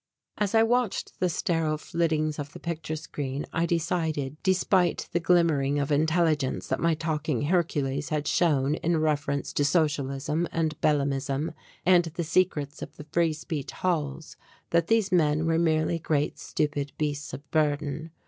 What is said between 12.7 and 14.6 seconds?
of the Free Speech Halls,